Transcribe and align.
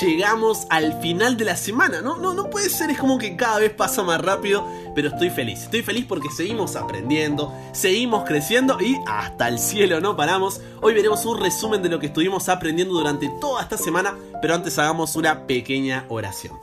Llegamos 0.00 0.66
al 0.70 1.00
final 1.00 1.36
de 1.36 1.44
la 1.44 1.56
semana, 1.56 2.00
¿no? 2.00 2.16
No, 2.16 2.32
no 2.32 2.48
puede 2.48 2.70
ser, 2.70 2.90
es 2.90 2.98
como 2.98 3.18
que 3.18 3.36
cada 3.36 3.58
vez 3.58 3.72
pasa 3.72 4.02
más 4.04 4.20
rápido, 4.20 4.66
pero 4.94 5.08
estoy 5.08 5.30
feliz. 5.30 5.64
Estoy 5.64 5.82
feliz 5.82 6.06
porque 6.08 6.30
seguimos 6.30 6.76
aprendiendo, 6.76 7.52
seguimos 7.72 8.24
creciendo 8.24 8.80
y 8.80 8.96
hasta 9.06 9.48
el 9.48 9.58
cielo 9.58 10.00
no 10.00 10.16
paramos. 10.16 10.60
Hoy 10.80 10.94
veremos 10.94 11.24
un 11.26 11.40
resumen 11.40 11.82
de 11.82 11.88
lo 11.88 11.98
que 11.98 12.06
estuvimos 12.06 12.48
aprendiendo 12.48 12.94
durante 12.94 13.28
toda 13.40 13.62
esta 13.62 13.76
semana, 13.76 14.16
pero 14.40 14.54
antes 14.54 14.78
hagamos 14.78 15.16
una 15.16 15.46
pequeña 15.46 16.06
oración. 16.08 16.56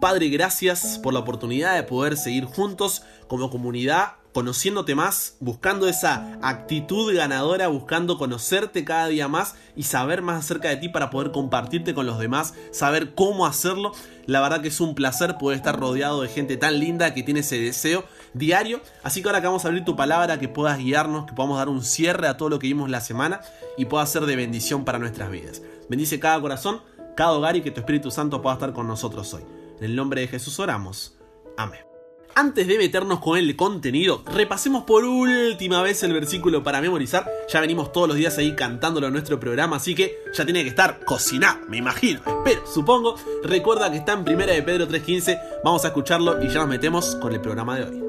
Padre, 0.00 0.28
gracias 0.28 0.98
por 0.98 1.14
la 1.14 1.20
oportunidad 1.20 1.74
de 1.74 1.82
poder 1.82 2.16
seguir 2.16 2.44
juntos 2.44 3.02
como 3.28 3.48
comunidad, 3.48 4.12
conociéndote 4.36 4.94
más, 4.94 5.38
buscando 5.40 5.88
esa 5.88 6.38
actitud 6.42 7.10
ganadora, 7.16 7.68
buscando 7.68 8.18
conocerte 8.18 8.84
cada 8.84 9.06
día 9.06 9.28
más 9.28 9.54
y 9.74 9.84
saber 9.84 10.20
más 10.20 10.44
acerca 10.44 10.68
de 10.68 10.76
ti 10.76 10.90
para 10.90 11.08
poder 11.08 11.32
compartirte 11.32 11.94
con 11.94 12.04
los 12.04 12.18
demás, 12.18 12.52
saber 12.70 13.14
cómo 13.14 13.46
hacerlo. 13.46 13.92
La 14.26 14.42
verdad 14.42 14.60
que 14.60 14.68
es 14.68 14.78
un 14.82 14.94
placer 14.94 15.38
poder 15.38 15.56
estar 15.56 15.80
rodeado 15.80 16.20
de 16.20 16.28
gente 16.28 16.58
tan 16.58 16.78
linda 16.78 17.14
que 17.14 17.22
tiene 17.22 17.40
ese 17.40 17.58
deseo 17.58 18.04
diario. 18.34 18.82
Así 19.02 19.22
que 19.22 19.28
ahora 19.30 19.40
que 19.40 19.46
vamos 19.46 19.64
a 19.64 19.68
abrir 19.68 19.86
tu 19.86 19.96
palabra, 19.96 20.38
que 20.38 20.48
puedas 20.48 20.76
guiarnos, 20.76 21.24
que 21.24 21.32
podamos 21.32 21.56
dar 21.56 21.70
un 21.70 21.82
cierre 21.82 22.28
a 22.28 22.36
todo 22.36 22.50
lo 22.50 22.58
que 22.58 22.66
vimos 22.66 22.90
la 22.90 23.00
semana 23.00 23.40
y 23.78 23.86
pueda 23.86 24.04
ser 24.04 24.26
de 24.26 24.36
bendición 24.36 24.84
para 24.84 24.98
nuestras 24.98 25.30
vidas. 25.30 25.62
Bendice 25.88 26.20
cada 26.20 26.38
corazón, 26.42 26.82
cada 27.16 27.32
hogar 27.32 27.56
y 27.56 27.62
que 27.62 27.70
tu 27.70 27.80
Espíritu 27.80 28.10
Santo 28.10 28.42
pueda 28.42 28.56
estar 28.56 28.74
con 28.74 28.86
nosotros 28.86 29.32
hoy. 29.32 29.44
En 29.78 29.84
el 29.84 29.96
nombre 29.96 30.20
de 30.20 30.28
Jesús 30.28 30.60
oramos. 30.60 31.16
Amén. 31.56 31.95
Antes 32.38 32.66
de 32.66 32.76
meternos 32.76 33.20
con 33.20 33.38
el 33.38 33.56
contenido, 33.56 34.22
repasemos 34.26 34.84
por 34.84 35.06
última 35.06 35.80
vez 35.80 36.02
el 36.02 36.12
versículo 36.12 36.62
para 36.62 36.82
memorizar. 36.82 37.26
Ya 37.50 37.62
venimos 37.62 37.92
todos 37.92 38.08
los 38.08 38.18
días 38.18 38.36
ahí 38.36 38.54
cantándolo 38.54 39.06
en 39.06 39.14
nuestro 39.14 39.40
programa, 39.40 39.76
así 39.76 39.94
que 39.94 40.18
ya 40.34 40.44
tiene 40.44 40.62
que 40.62 40.68
estar 40.68 41.02
cocinado, 41.06 41.60
me 41.66 41.78
imagino, 41.78 42.20
espero, 42.26 42.66
supongo. 42.66 43.14
Recuerda 43.42 43.90
que 43.90 43.96
está 43.96 44.12
en 44.12 44.26
primera 44.26 44.52
de 44.52 44.62
Pedro 44.62 44.86
3.15, 44.86 45.40
vamos 45.64 45.86
a 45.86 45.88
escucharlo 45.88 46.44
y 46.44 46.48
ya 46.48 46.60
nos 46.60 46.68
metemos 46.68 47.16
con 47.22 47.32
el 47.32 47.40
programa 47.40 47.78
de 47.78 47.84
hoy. 47.84 48.02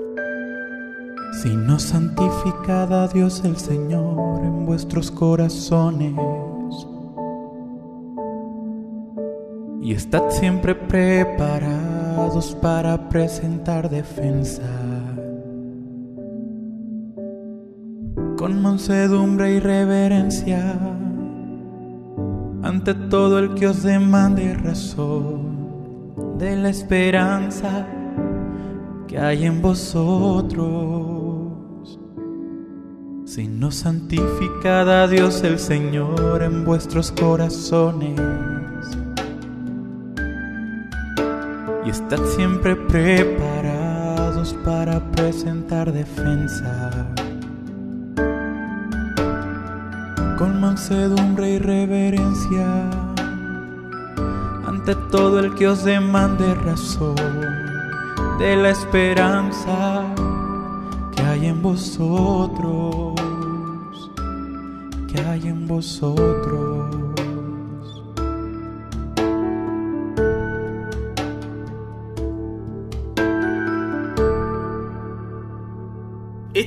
Si 1.42 1.56
no 1.56 1.80
santificad 1.80 2.92
a 2.92 3.08
Dios 3.08 3.44
el 3.46 3.56
Señor 3.56 4.42
en 4.44 4.66
vuestros 4.66 5.10
corazones 5.10 6.14
y 9.82 9.94
estad 9.94 10.30
siempre 10.32 10.76
preparados 10.76 11.97
para 12.62 13.08
presentar 13.08 13.90
defensa. 13.90 14.62
Con 18.38 18.62
mansedumbre 18.62 19.54
y 19.54 19.60
reverencia 19.60 20.78
ante 22.64 22.94
todo 22.94 23.40
el 23.40 23.56
que 23.56 23.68
os 23.68 23.82
demande 23.82 24.54
razón 24.56 26.38
de 26.38 26.58
la 26.58 26.70
esperanza 26.70 27.88
que 29.08 29.18
hay 29.18 29.46
en 29.46 29.62
vosotros. 29.62 30.68
Si 33.26 33.48
no 33.48 33.72
santificad 33.72 35.04
a 35.04 35.08
Dios 35.08 35.44
el 35.44 35.60
Señor 35.60 36.44
en 36.44 36.66
vuestros 36.66 37.12
corazones 37.14 38.57
y 41.88 41.90
estad 41.90 42.22
siempre 42.36 42.76
preparados 42.76 44.54
para 44.66 45.00
presentar 45.12 45.94
defensa. 45.94 47.08
Con 50.38 50.60
mansedumbre 50.60 51.52
y 51.52 51.60
reverencia 51.60 52.90
ante 54.68 54.96
todo 55.12 55.40
el 55.40 55.56
que 55.56 55.70
os 55.70 55.86
demande 55.86 56.54
razón 56.56 57.16
de 58.38 58.58
la 58.58 58.72
esperanza 58.72 60.04
que 61.16 61.22
hay 61.22 61.46
en 61.46 61.62
vosotros, 61.62 63.16
que 65.08 65.22
hay 65.22 65.48
en 65.48 65.66
vosotros. 65.68 66.77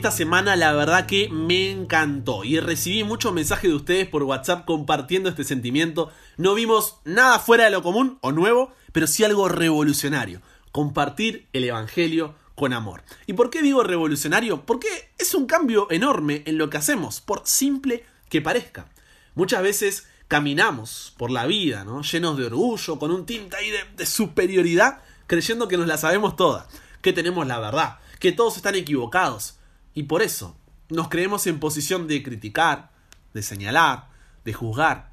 Esta 0.00 0.12
semana 0.12 0.56
la 0.56 0.72
verdad 0.72 1.04
que 1.04 1.28
me 1.28 1.70
encantó 1.70 2.42
y 2.42 2.58
recibí 2.58 3.04
muchos 3.04 3.34
mensajes 3.34 3.68
de 3.70 3.76
ustedes 3.76 4.08
por 4.08 4.22
WhatsApp 4.22 4.64
compartiendo 4.64 5.28
este 5.28 5.44
sentimiento. 5.44 6.10
No 6.38 6.54
vimos 6.54 6.96
nada 7.04 7.38
fuera 7.38 7.64
de 7.64 7.70
lo 7.70 7.82
común 7.82 8.16
o 8.22 8.32
nuevo, 8.32 8.72
pero 8.92 9.06
sí 9.06 9.24
algo 9.24 9.50
revolucionario. 9.50 10.40
Compartir 10.72 11.48
el 11.52 11.64
Evangelio 11.64 12.34
con 12.54 12.72
amor. 12.72 13.02
¿Y 13.26 13.34
por 13.34 13.50
qué 13.50 13.60
digo 13.60 13.82
revolucionario? 13.82 14.64
Porque 14.64 14.88
es 15.18 15.34
un 15.34 15.44
cambio 15.44 15.86
enorme 15.90 16.44
en 16.46 16.56
lo 16.56 16.70
que 16.70 16.78
hacemos, 16.78 17.20
por 17.20 17.42
simple 17.44 18.06
que 18.30 18.40
parezca. 18.40 18.88
Muchas 19.34 19.62
veces 19.62 20.06
caminamos 20.28 21.12
por 21.18 21.30
la 21.30 21.44
vida, 21.44 21.84
¿no? 21.84 22.00
Llenos 22.00 22.38
de 22.38 22.46
orgullo, 22.46 22.98
con 22.98 23.10
un 23.10 23.26
tinte 23.26 23.54
ahí 23.54 23.68
de, 23.68 23.80
de 23.98 24.06
superioridad, 24.06 25.02
creyendo 25.26 25.68
que 25.68 25.76
nos 25.76 25.86
la 25.86 25.98
sabemos 25.98 26.36
todas, 26.36 26.68
que 27.02 27.12
tenemos 27.12 27.46
la 27.46 27.60
verdad, 27.60 27.98
que 28.18 28.32
todos 28.32 28.56
están 28.56 28.76
equivocados. 28.76 29.59
Y 29.94 30.04
por 30.04 30.22
eso 30.22 30.56
nos 30.88 31.08
creemos 31.08 31.46
en 31.46 31.60
posición 31.60 32.08
de 32.08 32.22
criticar, 32.22 32.90
de 33.34 33.42
señalar, 33.42 34.08
de 34.44 34.52
juzgar. 34.52 35.12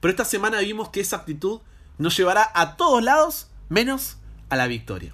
Pero 0.00 0.10
esta 0.10 0.24
semana 0.24 0.60
vimos 0.60 0.90
que 0.90 1.00
esa 1.00 1.16
actitud 1.16 1.60
nos 1.98 2.16
llevará 2.16 2.50
a 2.54 2.76
todos 2.76 3.02
lados 3.02 3.48
menos 3.68 4.18
a 4.48 4.56
la 4.56 4.66
victoria. 4.66 5.12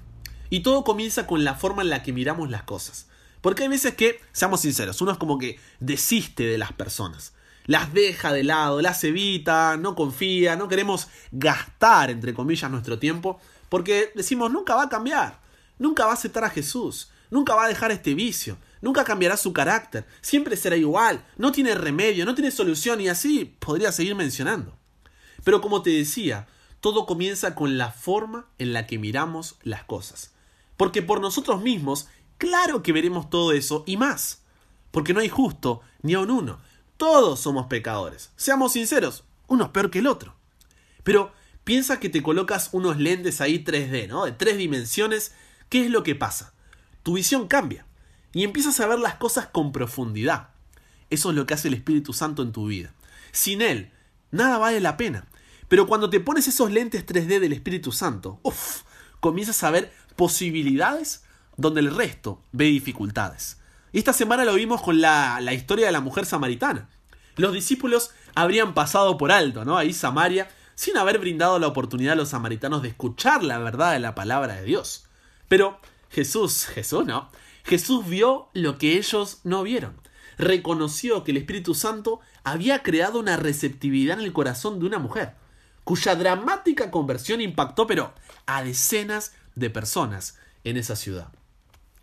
Y 0.50 0.60
todo 0.60 0.84
comienza 0.84 1.26
con 1.26 1.44
la 1.44 1.54
forma 1.54 1.82
en 1.82 1.90
la 1.90 2.02
que 2.02 2.12
miramos 2.12 2.50
las 2.50 2.62
cosas. 2.62 3.08
Porque 3.40 3.64
hay 3.64 3.68
veces 3.68 3.94
que, 3.94 4.20
seamos 4.32 4.60
sinceros, 4.60 5.00
uno 5.00 5.12
es 5.12 5.18
como 5.18 5.38
que 5.38 5.58
desiste 5.80 6.44
de 6.44 6.58
las 6.58 6.72
personas. 6.72 7.34
Las 7.66 7.92
deja 7.94 8.32
de 8.32 8.44
lado, 8.44 8.82
las 8.82 9.02
evita, 9.04 9.76
no 9.78 9.94
confía, 9.94 10.54
no 10.56 10.68
queremos 10.68 11.08
gastar, 11.32 12.10
entre 12.10 12.34
comillas, 12.34 12.70
nuestro 12.70 12.98
tiempo, 12.98 13.40
porque 13.68 14.12
decimos, 14.14 14.52
nunca 14.52 14.74
va 14.74 14.84
a 14.84 14.88
cambiar, 14.88 15.40
nunca 15.78 16.04
va 16.04 16.12
a 16.12 16.14
aceptar 16.14 16.44
a 16.44 16.50
Jesús, 16.50 17.10
nunca 17.30 17.54
va 17.54 17.64
a 17.64 17.68
dejar 17.68 17.90
este 17.90 18.14
vicio, 18.14 18.58
nunca 18.80 19.04
cambiará 19.04 19.36
su 19.36 19.52
carácter, 19.52 20.06
siempre 20.20 20.56
será 20.56 20.76
igual, 20.76 21.24
no 21.36 21.52
tiene 21.52 21.74
remedio, 21.74 22.24
no 22.24 22.34
tiene 22.34 22.50
solución 22.50 23.00
y 23.00 23.08
así 23.08 23.56
podría 23.58 23.92
seguir 23.92 24.14
mencionando. 24.14 24.76
Pero 25.44 25.60
como 25.60 25.82
te 25.82 25.90
decía, 25.90 26.46
todo 26.80 27.06
comienza 27.06 27.54
con 27.54 27.78
la 27.78 27.90
forma 27.90 28.46
en 28.58 28.72
la 28.72 28.86
que 28.86 28.98
miramos 28.98 29.56
las 29.62 29.84
cosas. 29.84 30.32
Porque 30.76 31.02
por 31.02 31.20
nosotros 31.20 31.62
mismos, 31.62 32.08
claro 32.38 32.82
que 32.82 32.92
veremos 32.92 33.30
todo 33.30 33.52
eso 33.52 33.84
y 33.86 33.96
más. 33.96 34.42
Porque 34.90 35.14
no 35.14 35.20
hay 35.20 35.28
justo 35.28 35.82
ni 36.02 36.14
a 36.14 36.20
un 36.20 36.30
uno. 36.30 36.60
Todos 36.96 37.40
somos 37.40 37.66
pecadores. 37.66 38.30
Seamos 38.36 38.72
sinceros, 38.72 39.24
uno 39.48 39.64
es 39.64 39.70
peor 39.70 39.90
que 39.90 39.98
el 39.98 40.06
otro. 40.06 40.34
Pero 41.02 41.32
piensa 41.64 42.00
que 42.00 42.08
te 42.08 42.22
colocas 42.22 42.70
unos 42.72 42.98
lentes 42.98 43.40
ahí 43.40 43.62
3D, 43.62 44.08
¿no? 44.08 44.24
De 44.24 44.32
tres 44.32 44.56
dimensiones. 44.56 45.32
¿Qué 45.68 45.84
es 45.84 45.90
lo 45.90 46.02
que 46.02 46.14
pasa? 46.14 46.53
Tu 47.04 47.12
visión 47.12 47.46
cambia 47.48 47.86
y 48.32 48.44
empiezas 48.44 48.80
a 48.80 48.86
ver 48.86 48.98
las 48.98 49.14
cosas 49.14 49.46
con 49.46 49.72
profundidad. 49.72 50.48
Eso 51.10 51.30
es 51.30 51.36
lo 51.36 51.46
que 51.46 51.54
hace 51.54 51.68
el 51.68 51.74
Espíritu 51.74 52.14
Santo 52.14 52.42
en 52.42 52.50
tu 52.50 52.66
vida. 52.66 52.94
Sin 53.30 53.60
Él, 53.62 53.92
nada 54.30 54.58
vale 54.58 54.80
la 54.80 54.96
pena. 54.96 55.26
Pero 55.68 55.86
cuando 55.86 56.08
te 56.08 56.18
pones 56.18 56.48
esos 56.48 56.72
lentes 56.72 57.06
3D 57.06 57.40
del 57.40 57.52
Espíritu 57.52 57.92
Santo, 57.92 58.40
uff, 58.42 58.82
comienzas 59.20 59.62
a 59.62 59.70
ver 59.70 59.92
posibilidades 60.16 61.24
donde 61.58 61.80
el 61.80 61.94
resto 61.94 62.42
ve 62.52 62.64
dificultades. 62.64 63.58
Y 63.92 63.98
esta 63.98 64.14
semana 64.14 64.46
lo 64.46 64.54
vimos 64.54 64.80
con 64.80 65.02
la, 65.02 65.40
la 65.42 65.52
historia 65.52 65.86
de 65.86 65.92
la 65.92 66.00
mujer 66.00 66.24
samaritana. 66.24 66.88
Los 67.36 67.52
discípulos 67.52 68.12
habrían 68.34 68.72
pasado 68.72 69.18
por 69.18 69.30
alto, 69.30 69.66
¿no? 69.66 69.76
Ahí 69.76 69.92
Samaria, 69.92 70.48
sin 70.74 70.96
haber 70.96 71.18
brindado 71.18 71.58
la 71.58 71.66
oportunidad 71.66 72.14
a 72.14 72.16
los 72.16 72.30
samaritanos 72.30 72.80
de 72.80 72.88
escuchar 72.88 73.44
la 73.44 73.58
verdad 73.58 73.92
de 73.92 74.00
la 74.00 74.14
palabra 74.14 74.54
de 74.54 74.64
Dios. 74.64 75.04
Pero 75.48 75.78
Jesús, 76.14 76.66
Jesús 76.66 77.04
no, 77.04 77.28
Jesús 77.64 78.06
vio 78.06 78.48
lo 78.52 78.78
que 78.78 78.96
ellos 78.98 79.40
no 79.42 79.64
vieron. 79.64 80.00
Reconoció 80.38 81.24
que 81.24 81.32
el 81.32 81.38
Espíritu 81.38 81.74
Santo 81.74 82.20
había 82.44 82.84
creado 82.84 83.18
una 83.18 83.36
receptividad 83.36 84.18
en 84.20 84.24
el 84.24 84.32
corazón 84.32 84.78
de 84.78 84.86
una 84.86 85.00
mujer, 85.00 85.34
cuya 85.82 86.14
dramática 86.14 86.92
conversión 86.92 87.40
impactó 87.40 87.88
pero 87.88 88.14
a 88.46 88.62
decenas 88.62 89.32
de 89.56 89.70
personas 89.70 90.38
en 90.62 90.76
esa 90.76 90.94
ciudad. 90.94 91.32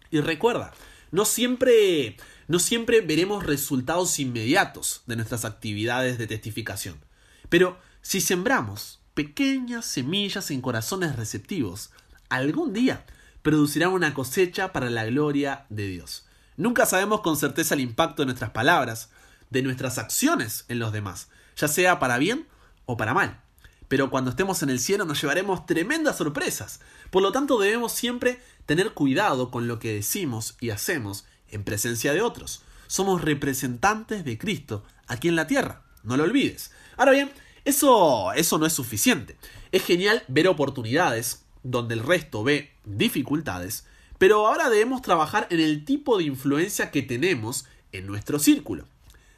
Y 0.09 0.19
recuerda, 0.19 0.73
no 1.11 1.23
siempre, 1.23 2.17
no 2.49 2.59
siempre 2.59 2.99
veremos 2.99 3.45
resultados 3.45 4.19
inmediatos 4.19 5.03
de 5.05 5.15
nuestras 5.15 5.45
actividades 5.45 6.17
de 6.17 6.27
testificación. 6.27 6.99
Pero 7.47 7.79
si 8.01 8.19
sembramos 8.19 8.99
pequeñas 9.13 9.85
semillas 9.85 10.51
en 10.51 10.59
corazones 10.59 11.15
receptivos, 11.15 11.91
algún 12.27 12.73
día 12.73 13.05
producirá 13.41 13.89
una 13.89 14.13
cosecha 14.13 14.71
para 14.71 14.89
la 14.89 15.05
gloria 15.05 15.65
de 15.69 15.87
Dios. 15.87 16.25
Nunca 16.57 16.85
sabemos 16.85 17.21
con 17.21 17.37
certeza 17.37 17.73
el 17.73 17.79
impacto 17.79 18.21
de 18.21 18.27
nuestras 18.27 18.51
palabras, 18.51 19.09
de 19.49 19.61
nuestras 19.61 19.97
acciones 19.97 20.65
en 20.67 20.79
los 20.79 20.91
demás, 20.93 21.29
ya 21.57 21.67
sea 21.67 21.99
para 21.99 22.17
bien 22.17 22.47
o 22.85 22.97
para 22.97 23.13
mal. 23.13 23.41
Pero 23.87 24.09
cuando 24.09 24.29
estemos 24.29 24.63
en 24.63 24.69
el 24.69 24.79
cielo 24.79 25.05
nos 25.05 25.21
llevaremos 25.21 25.65
tremendas 25.65 26.17
sorpresas. 26.17 26.79
Por 27.09 27.21
lo 27.21 27.31
tanto 27.31 27.59
debemos 27.59 27.91
siempre 27.91 28.41
tener 28.65 28.93
cuidado 28.93 29.51
con 29.51 29.67
lo 29.67 29.79
que 29.79 29.93
decimos 29.93 30.55
y 30.61 30.69
hacemos 30.69 31.25
en 31.49 31.63
presencia 31.63 32.13
de 32.13 32.21
otros. 32.21 32.63
Somos 32.87 33.21
representantes 33.21 34.23
de 34.23 34.37
Cristo 34.37 34.83
aquí 35.07 35.27
en 35.27 35.35
la 35.35 35.47
tierra, 35.47 35.83
no 36.03 36.15
lo 36.15 36.23
olvides. 36.23 36.71
Ahora 36.95 37.11
bien, 37.11 37.31
eso, 37.65 38.31
eso 38.33 38.57
no 38.57 38.65
es 38.65 38.73
suficiente. 38.73 39.37
Es 39.71 39.83
genial 39.83 40.23
ver 40.27 40.47
oportunidades 40.47 41.43
donde 41.63 41.93
el 41.93 42.03
resto 42.03 42.43
ve 42.43 42.70
dificultades, 42.85 43.85
pero 44.17 44.47
ahora 44.47 44.69
debemos 44.69 45.01
trabajar 45.01 45.47
en 45.49 45.59
el 45.59 45.85
tipo 45.85 46.17
de 46.17 46.25
influencia 46.25 46.91
que 46.91 47.01
tenemos 47.01 47.65
en 47.91 48.07
nuestro 48.07 48.39
círculo. 48.39 48.85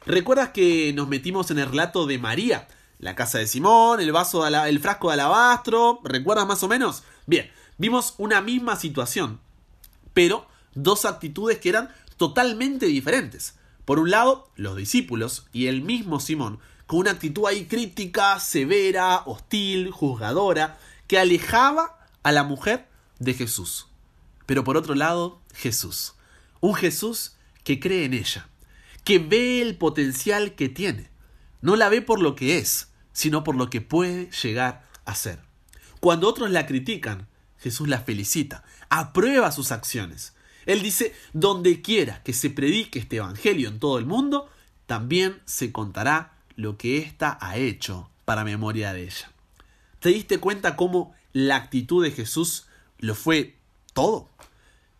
¿Recuerdas 0.06 0.50
que 0.50 0.92
nos 0.92 1.08
metimos 1.08 1.50
en 1.50 1.58
el 1.58 1.70
relato 1.70 2.06
de 2.06 2.18
María? 2.18 2.68
La 2.98 3.14
casa 3.14 3.38
de 3.38 3.46
Simón, 3.46 4.00
el 4.00 4.12
vaso 4.12 4.46
el 4.46 4.80
frasco 4.80 5.08
de 5.08 5.14
alabastro, 5.14 6.00
¿recuerdas 6.04 6.46
más 6.46 6.62
o 6.62 6.68
menos? 6.68 7.02
Bien, 7.26 7.50
vimos 7.78 8.14
una 8.18 8.40
misma 8.40 8.76
situación, 8.76 9.40
pero 10.12 10.46
dos 10.74 11.04
actitudes 11.04 11.58
que 11.58 11.70
eran 11.70 11.90
totalmente 12.16 12.86
diferentes. 12.86 13.54
Por 13.84 13.98
un 13.98 14.10
lado, 14.10 14.50
los 14.56 14.76
discípulos 14.76 15.46
y 15.52 15.66
el 15.66 15.82
mismo 15.82 16.20
Simón, 16.20 16.60
con 16.86 17.00
una 17.00 17.12
actitud 17.12 17.46
ahí 17.46 17.64
crítica, 17.64 18.38
severa, 18.40 19.22
hostil, 19.26 19.90
juzgadora, 19.90 20.78
que 21.06 21.18
alejaba 21.18 21.98
a 22.22 22.32
la 22.32 22.44
mujer 22.44 22.86
de 23.18 23.34
Jesús. 23.34 23.88
Pero 24.46 24.64
por 24.64 24.76
otro 24.76 24.94
lado, 24.94 25.40
Jesús. 25.54 26.14
Un 26.60 26.74
Jesús 26.74 27.36
que 27.62 27.80
cree 27.80 28.04
en 28.04 28.14
ella, 28.14 28.48
que 29.04 29.18
ve 29.18 29.62
el 29.62 29.76
potencial 29.76 30.54
que 30.54 30.68
tiene. 30.68 31.08
No 31.60 31.76
la 31.76 31.88
ve 31.88 32.02
por 32.02 32.20
lo 32.20 32.34
que 32.34 32.58
es, 32.58 32.88
sino 33.12 33.44
por 33.44 33.56
lo 33.56 33.70
que 33.70 33.80
puede 33.80 34.30
llegar 34.42 34.86
a 35.04 35.14
ser. 35.14 35.40
Cuando 36.00 36.28
otros 36.28 36.50
la 36.50 36.66
critican, 36.66 37.26
Jesús 37.58 37.88
la 37.88 38.00
felicita, 38.00 38.64
aprueba 38.90 39.50
sus 39.52 39.72
acciones. 39.72 40.34
Él 40.66 40.82
dice, 40.82 41.14
donde 41.32 41.80
quiera 41.80 42.22
que 42.22 42.32
se 42.32 42.50
predique 42.50 42.98
este 42.98 43.16
Evangelio 43.16 43.68
en 43.68 43.78
todo 43.78 43.98
el 43.98 44.06
mundo, 44.06 44.50
también 44.86 45.40
se 45.46 45.72
contará 45.72 46.34
lo 46.56 46.76
que 46.76 46.98
ésta 46.98 47.38
ha 47.40 47.56
hecho 47.56 48.10
para 48.24 48.44
memoria 48.44 48.92
de 48.92 49.04
ella. 49.04 49.32
¿Te 50.00 50.10
diste 50.10 50.38
cuenta 50.38 50.76
cómo 50.76 51.14
la 51.32 51.56
actitud 51.56 52.04
de 52.04 52.10
Jesús 52.10 52.66
lo 53.04 53.14
fue 53.14 53.58
todo? 53.92 54.28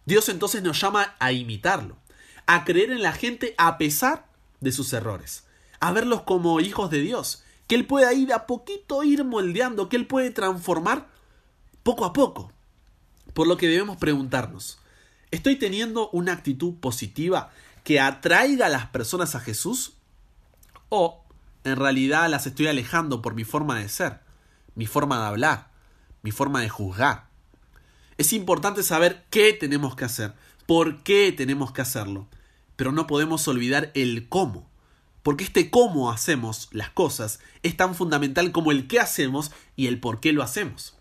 Dios 0.04 0.28
entonces 0.28 0.62
nos 0.62 0.80
llama 0.80 1.14
a 1.18 1.32
imitarlo, 1.32 1.96
a 2.46 2.64
creer 2.64 2.90
en 2.90 3.02
la 3.02 3.12
gente 3.12 3.54
a 3.56 3.78
pesar 3.78 4.26
de 4.60 4.72
sus 4.72 4.92
errores, 4.92 5.44
a 5.80 5.92
verlos 5.92 6.22
como 6.22 6.60
hijos 6.60 6.90
de 6.90 7.00
Dios, 7.00 7.42
que 7.66 7.74
Él 7.74 7.86
puede 7.86 8.14
ir 8.14 8.32
a 8.32 8.46
poquito 8.46 9.02
ir 9.02 9.24
moldeando, 9.24 9.88
que 9.88 9.96
Él 9.96 10.06
puede 10.06 10.30
transformar 10.30 11.08
poco 11.82 12.04
a 12.04 12.12
poco. 12.12 12.52
Por 13.32 13.46
lo 13.46 13.56
que 13.56 13.68
debemos 13.68 13.96
preguntarnos, 13.96 14.78
¿estoy 15.30 15.56
teniendo 15.56 16.10
una 16.10 16.32
actitud 16.32 16.74
positiva 16.74 17.50
que 17.84 18.00
atraiga 18.00 18.66
a 18.66 18.70
las 18.70 18.86
personas 18.88 19.34
a 19.34 19.40
Jesús? 19.40 19.94
¿O 20.90 21.24
en 21.64 21.76
realidad 21.76 22.28
las 22.28 22.46
estoy 22.46 22.66
alejando 22.66 23.22
por 23.22 23.34
mi 23.34 23.44
forma 23.44 23.78
de 23.78 23.88
ser, 23.88 24.20
mi 24.74 24.86
forma 24.86 25.18
de 25.18 25.26
hablar, 25.26 25.70
mi 26.22 26.30
forma 26.30 26.60
de 26.60 26.68
juzgar? 26.68 27.33
Es 28.16 28.32
importante 28.32 28.82
saber 28.82 29.25
qué 29.31 29.52
tenemos 29.52 29.96
que 29.96 30.05
hacer, 30.05 30.34
por 30.66 31.02
qué 31.02 31.32
tenemos 31.32 31.72
que 31.72 31.82
hacerlo, 31.82 32.28
pero 32.76 32.93
no 32.93 33.06
podemos 33.06 33.46
olvidar 33.49 33.90
el 33.94 34.28
cómo, 34.28 34.70
porque 35.22 35.44
este 35.44 35.70
cómo 35.70 36.11
hacemos 36.11 36.69
las 36.70 36.90
cosas 36.90 37.40
es 37.62 37.76
tan 37.76 37.94
fundamental 37.94 38.52
como 38.52 38.70
el 38.70 38.87
qué 38.87 39.00
hacemos 39.00 39.50
y 39.75 39.88
el 39.88 39.99
por 39.99 40.20
qué 40.20 40.32
lo 40.32 40.43
hacemos. 40.43 40.94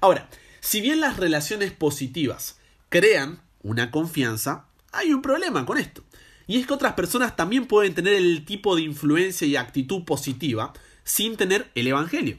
Ahora, 0.00 0.28
si 0.60 0.80
bien 0.80 1.00
las 1.00 1.16
relaciones 1.16 1.72
positivas 1.72 2.58
crean 2.88 3.40
una 3.62 3.90
confianza, 3.90 4.66
hay 4.92 5.12
un 5.12 5.22
problema 5.22 5.66
con 5.66 5.78
esto. 5.78 6.04
Y 6.46 6.58
es 6.58 6.66
que 6.66 6.74
otras 6.74 6.94
personas 6.94 7.36
también 7.36 7.66
pueden 7.66 7.94
tener 7.94 8.14
el 8.14 8.44
tipo 8.44 8.76
de 8.76 8.82
influencia 8.82 9.46
y 9.46 9.56
actitud 9.56 10.04
positiva 10.04 10.72
sin 11.04 11.36
tener 11.36 11.70
el 11.74 11.86
Evangelio. 11.86 12.38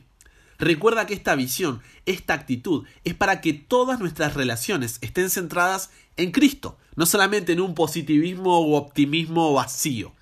Recuerda 0.61 1.07
que 1.07 1.15
esta 1.15 1.33
visión, 1.33 1.81
esta 2.05 2.35
actitud, 2.35 2.85
es 3.03 3.15
para 3.15 3.41
que 3.41 3.51
todas 3.51 3.99
nuestras 3.99 4.35
relaciones 4.35 4.99
estén 5.01 5.31
centradas 5.31 5.89
en 6.17 6.31
Cristo, 6.31 6.77
no 6.95 7.07
solamente 7.07 7.53
en 7.53 7.61
un 7.61 7.73
positivismo 7.73 8.59
o 8.59 8.77
optimismo 8.77 9.51
vacío. 9.53 10.13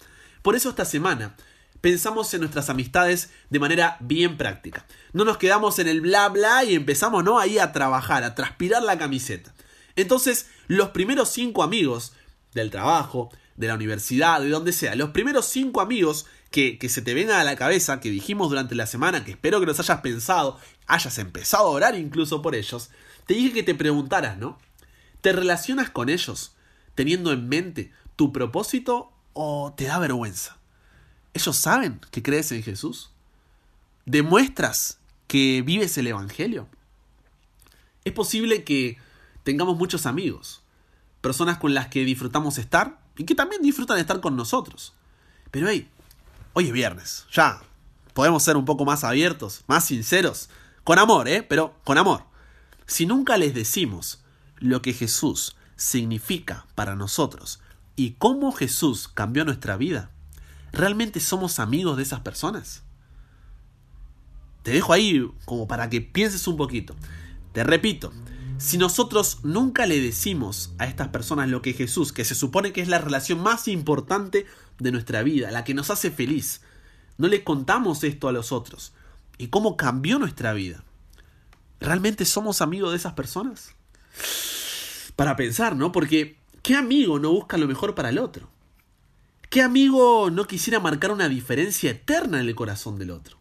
Por 0.42 0.56
eso 0.56 0.70
esta 0.70 0.86
semana 0.86 1.36
pensamos 1.82 2.34
en 2.34 2.40
nuestras 2.40 2.70
amistades 2.70 3.32
de 3.50 3.60
manera 3.60 3.98
bien 4.00 4.38
práctica. 4.38 4.86
No 5.12 5.26
nos 5.26 5.38
quedamos 5.38 5.78
en 5.78 5.90
el 5.90 6.00
bla 6.00 6.30
bla 6.30 6.64
y 6.64 6.74
empezamos 6.74 7.22
¿no? 7.26 7.38
ahí 7.38 7.60
a 7.60 7.74
trabajar, 7.74 8.24
a 8.24 8.34
transpirar 8.34 8.82
la 8.82 8.98
camiseta. 8.98 9.54
Entonces, 9.98 10.48
los 10.68 10.92
primeros 10.92 11.28
cinco 11.28 11.64
amigos 11.64 12.14
del 12.54 12.70
trabajo, 12.72 13.30
de 13.58 13.68
la 13.68 13.76
universidad, 13.76 14.40
de 14.40 14.48
donde 14.48 14.72
sea, 14.72 14.96
los 14.96 15.10
primeros 15.10 15.48
cinco 15.48 15.82
amigos 15.82 16.28
que, 16.52 16.78
se 16.90 17.02
te 17.02 17.14
vengan 17.14 17.40
a 17.40 17.44
la 17.44 17.56
cabeza, 17.56 18.00
que 18.00 18.10
dijimos 18.10 18.50
durante 18.50 18.76
la 18.76 18.88
semana, 18.88 19.24
que 19.24 19.32
espero 19.32 19.60
que 19.60 19.66
los 19.66 19.80
hayas 19.80 20.02
pensado, 20.02 20.58
hayas 20.88 21.18
empezado 21.20 21.68
a 21.68 21.72
orar 21.72 21.96
incluso 21.96 22.42
por 22.42 22.56
ellos, 22.56 22.90
te 23.26 23.36
dije 23.36 23.54
que 23.54 23.64
te 23.64 23.76
preguntaras, 23.76 24.38
¿no? 24.38 24.58
¿Te 25.22 25.32
relacionas 25.32 25.90
con 25.90 26.10
ellos 26.10 26.54
teniendo 26.96 27.32
en 27.32 27.48
mente 27.48 27.92
tu 28.16 28.34
propósito 28.34 29.12
o 29.34 29.74
te 29.76 29.86
da 29.86 30.00
vergüenza? 30.00 30.58
¿Ellos 31.34 31.56
saben 31.56 32.02
que 32.10 32.24
crees 32.24 32.52
en 32.52 32.64
Jesús? 32.64 33.12
¿Demuestras 34.06 35.00
que 35.28 35.62
vives 35.62 35.98
el 36.00 36.08
Evangelio? 36.08 36.68
Es 38.04 38.14
posible 38.14 38.64
que 38.64 38.98
tengamos 39.44 39.78
muchos 39.78 40.08
amigos, 40.08 40.64
personas 41.22 41.60
con 41.60 41.76
las 41.76 41.88
que 41.90 42.06
disfrutamos 42.06 42.58
estar 42.58 43.00
y 43.18 43.26
que 43.26 43.36
también 43.36 43.62
disfrutan 43.62 44.00
estar 44.00 44.20
con 44.22 44.36
nosotros. 44.36 44.94
Pero 45.52 45.70
hey, 45.70 45.88
Hoy 46.54 46.66
es 46.68 46.72
viernes, 46.72 47.26
ya. 47.32 47.62
Podemos 48.14 48.44
ser 48.44 48.58
un 48.58 48.66
poco 48.66 48.84
más 48.84 49.04
abiertos, 49.04 49.64
más 49.68 49.86
sinceros. 49.86 50.50
Con 50.84 50.98
amor, 50.98 51.28
¿eh? 51.28 51.44
Pero 51.44 51.76
con 51.84 51.98
amor. 51.98 52.24
Si 52.88 53.06
nunca 53.06 53.38
les 53.38 53.54
decimos 53.54 54.24
lo 54.58 54.82
que 54.82 54.94
Jesús 54.94 55.56
significa 55.76 56.66
para 56.76 56.96
nosotros 56.96 57.62
y 57.96 58.12
cómo 58.14 58.52
Jesús 58.52 59.08
cambió 59.08 59.46
nuestra 59.46 59.78
vida, 59.78 60.10
¿realmente 60.72 61.20
somos 61.20 61.60
amigos 61.60 61.98
de 61.98 62.04
esas 62.04 62.22
personas? 62.22 62.84
Te 64.64 64.72
dejo 64.72 64.92
ahí 64.92 65.26
como 65.46 65.68
para 65.68 65.90
que 65.90 66.02
pienses 66.02 66.48
un 66.48 66.58
poquito. 66.58 66.96
Te 67.54 67.64
repito, 67.64 68.12
si 68.60 68.78
nosotros 68.78 69.40
nunca 69.44 69.86
le 69.86 70.02
decimos 70.02 70.74
a 70.80 70.86
estas 70.86 71.08
personas 71.08 71.48
lo 71.48 71.62
que 71.62 71.74
Jesús, 71.74 72.12
que 72.12 72.26
se 72.26 72.36
supone 72.36 72.74
que 72.74 72.82
es 72.82 72.90
la 72.90 73.00
relación 73.00 73.40
más 73.40 73.70
importante 73.70 74.46
de 74.80 74.92
nuestra 74.92 75.24
vida, 75.24 75.50
la 75.50 75.64
que 75.64 75.74
nos 75.74 75.90
hace 75.90 76.12
feliz, 76.12 76.62
no 77.18 77.30
le 77.30 77.46
contamos 77.46 78.04
esto 78.04 78.28
a 78.28 78.34
los 78.34 78.52
otros 78.52 78.92
y 79.38 79.48
cómo 79.48 79.78
cambió 79.78 80.20
nuestra 80.20 80.52
vida, 80.52 80.84
¿realmente 81.80 82.26
somos 82.26 82.62
amigos 82.62 82.92
de 82.92 82.98
esas 82.98 83.14
personas? 83.14 83.76
Para 85.16 85.38
pensar, 85.38 85.78
¿no? 85.78 85.94
Porque 85.94 86.38
¿qué 86.62 86.76
amigo 86.76 87.18
no 87.18 87.32
busca 87.32 87.58
lo 87.58 87.68
mejor 87.68 87.96
para 87.96 88.10
el 88.10 88.20
otro? 88.20 88.50
¿Qué 89.50 89.62
amigo 89.62 90.30
no 90.32 90.46
quisiera 90.46 90.82
marcar 90.82 91.12
una 91.12 91.30
diferencia 91.30 91.92
eterna 91.92 92.42
en 92.42 92.48
el 92.48 92.56
corazón 92.56 93.00
del 93.00 93.12
otro? 93.12 93.40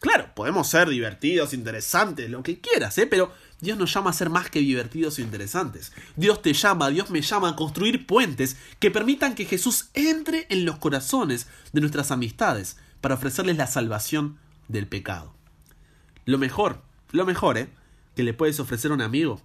Claro, 0.00 0.32
podemos 0.34 0.68
ser 0.68 0.88
divertidos, 0.88 1.54
interesantes, 1.54 2.30
lo 2.30 2.42
que 2.42 2.60
quieras, 2.60 2.96
¿eh? 2.98 3.06
Pero 3.06 3.32
Dios 3.60 3.78
nos 3.78 3.92
llama 3.92 4.10
a 4.10 4.14
ser 4.14 4.30
más 4.30 4.50
que 4.50 4.60
divertidos 4.60 5.18
e 5.18 5.22
interesantes. 5.22 5.92
Dios 6.16 6.42
te 6.42 6.52
llama, 6.52 6.90
Dios 6.90 7.10
me 7.10 7.22
llama 7.22 7.50
a 7.50 7.56
construir 7.56 8.06
puentes 8.06 8.56
que 8.78 8.90
permitan 8.90 9.34
que 9.34 9.44
Jesús 9.44 9.90
entre 9.94 10.46
en 10.50 10.64
los 10.64 10.78
corazones 10.78 11.48
de 11.72 11.80
nuestras 11.80 12.10
amistades 12.10 12.76
para 13.00 13.16
ofrecerles 13.16 13.56
la 13.56 13.66
salvación 13.66 14.38
del 14.68 14.86
pecado. 14.86 15.34
Lo 16.24 16.38
mejor, 16.38 16.82
lo 17.10 17.26
mejor, 17.26 17.58
¿eh? 17.58 17.68
Que 18.14 18.22
le 18.22 18.34
puedes 18.34 18.60
ofrecer 18.60 18.90
a 18.90 18.94
un 18.94 19.02
amigo 19.02 19.42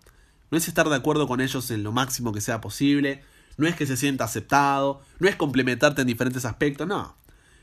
no 0.53 0.57
es 0.57 0.67
estar 0.67 0.87
de 0.87 0.95
acuerdo 0.95 1.27
con 1.27 1.41
ellos 1.41 1.71
en 1.71 1.81
lo 1.81 1.91
máximo 1.91 2.31
que 2.31 2.39
sea 2.39 2.61
posible, 2.61 3.23
no 3.57 3.65
es 3.67 3.75
que 3.75 3.87
se 3.87 3.97
sienta 3.97 4.25
aceptado, 4.25 5.01
no 5.17 5.27
es 5.27 5.35
complementarte 5.35 6.01
en 6.01 6.07
diferentes 6.07 6.45
aspectos, 6.45 6.85
no. 6.85 7.15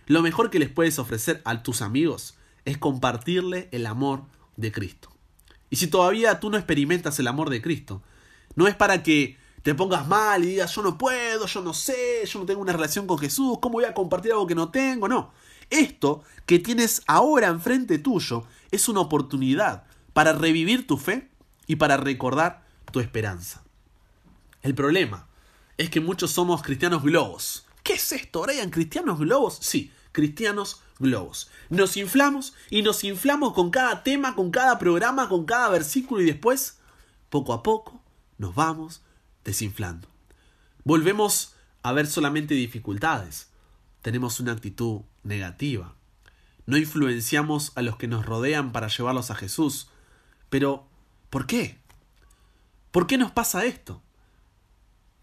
Lo 0.07 0.23
mejor 0.23 0.50
que 0.50 0.59
les 0.59 0.71
puedes 0.71 0.99
ofrecer 0.99 1.40
a 1.45 1.62
tus 1.62 1.83
amigos 1.83 2.35
es 2.64 2.78
compartirle 2.78 3.69
el 3.71 3.87
amor 3.87 4.25
de 4.57 4.73
Cristo. 4.73 5.09
Y 5.70 5.76
si 5.76 5.86
todavía 5.86 6.40
tú 6.40 6.50
no 6.50 6.56
experimentas 6.56 7.18
el 7.18 7.28
amor 7.28 7.48
de 7.48 7.62
Cristo, 7.62 8.02
no 8.56 8.66
es 8.66 8.74
para 8.74 9.02
que 9.02 9.38
te 9.62 9.74
pongas 9.74 10.06
mal 10.06 10.44
y 10.44 10.48
digas 10.48 10.74
yo 10.74 10.82
no 10.82 10.98
puedo, 10.98 11.46
yo 11.46 11.62
no 11.62 11.72
sé, 11.72 12.24
yo 12.26 12.40
no 12.40 12.46
tengo 12.46 12.60
una 12.60 12.72
relación 12.72 13.06
con 13.06 13.18
Jesús, 13.18 13.58
¿cómo 13.60 13.74
voy 13.74 13.84
a 13.84 13.94
compartir 13.94 14.32
algo 14.32 14.46
que 14.46 14.54
no 14.54 14.70
tengo? 14.70 15.08
No. 15.08 15.32
Esto 15.70 16.24
que 16.46 16.58
tienes 16.58 17.02
ahora 17.06 17.46
enfrente 17.46 17.98
tuyo 17.98 18.44
es 18.70 18.88
una 18.88 19.00
oportunidad 19.00 19.84
para 20.12 20.32
revivir 20.32 20.86
tu 20.86 20.96
fe 20.96 21.30
y 21.66 21.76
para 21.76 21.96
recordar 21.96 22.64
tu 22.90 22.98
esperanza. 22.98 23.62
El 24.62 24.74
problema 24.74 25.28
es 25.78 25.88
que 25.90 26.00
muchos 26.00 26.32
somos 26.32 26.62
cristianos 26.62 27.02
globos. 27.02 27.66
¿Qué 27.82 27.94
es 27.94 28.12
esto, 28.12 28.42
Brian? 28.42 28.70
¿Cristianos 28.70 29.20
globos? 29.20 29.58
Sí, 29.60 29.92
cristianos 30.12 30.82
globos. 31.00 31.50
Nos 31.71 31.97
inflamos 31.97 32.54
y 32.71 32.83
nos 32.83 33.02
inflamos 33.02 33.54
con 33.54 33.71
cada 33.71 34.04
tema, 34.04 34.37
con 34.37 34.50
cada 34.50 34.78
programa, 34.78 35.28
con 35.28 35.45
cada 35.45 35.69
versículo 35.71 36.23
y 36.23 36.26
después, 36.26 36.78
poco 37.30 37.52
a 37.52 37.62
poco, 37.62 38.00
nos 38.38 38.54
vamos 38.54 39.02
desinflando. 39.45 40.09
Volvemos 40.85 41.54
a 41.83 41.92
ver 41.92 42.07
solamente 42.07 42.54
dificultades. 42.54 43.49
Tenemos 44.02 44.40
una 44.40 44.52
actitud 44.52 45.00
negativa. 45.23 45.95
No 46.66 46.76
influenciamos 46.76 47.73
a 47.75 47.83
los 47.83 47.97
que 47.97 48.07
nos 48.07 48.25
rodean 48.25 48.73
para 48.73 48.88
llevarlos 48.88 49.30
a 49.30 49.35
Jesús. 49.35 49.88
Pero, 50.49 50.87
¿por 51.30 51.47
qué? 51.47 51.78
¿Por 52.90 53.07
qué 53.07 53.19
nos 53.19 53.30
pasa 53.30 53.64
esto? 53.64 54.02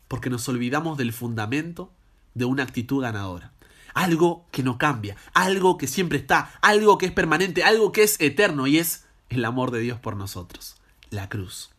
Porque 0.08 0.30
nos 0.30 0.48
olvidamos 0.50 0.98
del 0.98 1.14
fundamento 1.14 1.92
de 2.34 2.46
una 2.46 2.64
actitud 2.64 3.02
ganadora. 3.02 3.54
Algo 3.98 4.46
que 4.52 4.62
no 4.62 4.78
cambia, 4.78 5.16
algo 5.34 5.80
que 5.80 5.88
siempre 5.88 6.20
está, 6.20 6.52
algo 6.62 7.00
que 7.00 7.08
es 7.08 7.12
permanente, 7.12 7.64
algo 7.64 7.92
que 7.92 8.04
es 8.04 8.22
eterno 8.22 8.68
y 8.68 8.78
es 8.78 9.06
el 9.30 9.44
amor 9.44 9.72
de 9.72 9.80
Dios 9.80 10.00
por 10.00 10.16
nosotros, 10.16 10.76
la 11.10 11.30
cruz. 11.30 11.72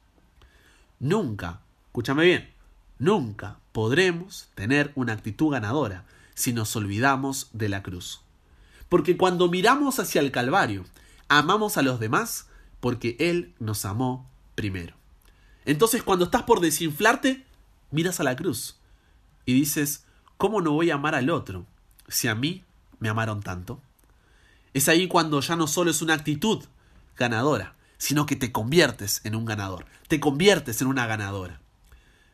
Nunca, 0.99 1.61
escúchame 1.87 2.25
bien, 2.25 2.51
nunca 2.99 3.59
podremos 3.71 4.49
tener 4.57 4.91
una 4.97 5.13
actitud 5.13 5.53
ganadora 5.53 6.07
si 6.35 6.53
nos 6.53 6.75
olvidamos 6.75 7.51
de 7.53 7.69
la 7.69 7.85
cruz. 7.85 8.21
Porque 8.89 9.17
cuando 9.17 9.47
miramos 9.47 10.01
hacia 10.01 10.21
el 10.21 10.33
Calvario, 10.33 10.87
amamos 11.29 11.77
a 11.77 11.83
los 11.83 12.01
demás 12.01 12.49
porque 12.81 13.15
Él 13.21 13.55
nos 13.61 13.85
amó 13.85 14.29
primero. 14.57 14.97
Entonces 15.67 16.03
cuando 16.03 16.25
estás 16.25 16.43
por 16.43 16.59
desinflarte, 16.59 17.47
miras 17.93 18.19
a 18.19 18.25
la 18.25 18.35
cruz 18.35 18.77
y 19.47 19.55
dices, 19.55 20.05
¿cómo 20.37 20.61
no 20.61 20.73
voy 20.73 20.91
a 20.91 20.95
amar 20.95 21.15
al 21.15 21.31
otro 21.31 21.65
si 22.09 22.29
a 22.29 22.35
mí 22.35 22.65
me 22.99 23.09
amaron 23.09 23.43
tanto? 23.43 23.81
Es 24.75 24.89
ahí 24.89 25.09
cuando 25.09 25.41
ya 25.41 25.57
no 25.57 25.67
solo 25.67 25.91
es 25.91 26.03
una 26.03 26.15
actitud 26.15 26.65
ganadora, 27.17 27.75
sino 27.99 28.27
que 28.27 28.37
te 28.37 28.53
conviertes 28.53 29.21
en 29.25 29.35
un 29.35 29.45
ganador, 29.45 29.87
te 30.09 30.21
conviertes 30.21 30.81
en 30.81 30.89
una 30.89 31.07
ganadora. 31.07 31.61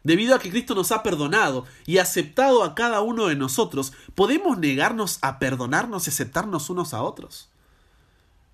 Debido 0.02 0.34
a 0.34 0.38
que 0.38 0.50
Cristo 0.50 0.74
nos 0.74 0.92
ha 0.92 1.02
perdonado 1.02 1.64
y 1.86 1.96
aceptado 1.96 2.62
a 2.62 2.74
cada 2.74 3.00
uno 3.00 3.26
de 3.26 3.36
nosotros, 3.36 3.94
¿podemos 4.14 4.58
negarnos 4.58 5.18
a 5.22 5.38
perdonarnos 5.38 6.06
y 6.06 6.10
aceptarnos 6.10 6.68
unos 6.68 6.92
a 6.92 7.02
otros? 7.02 7.48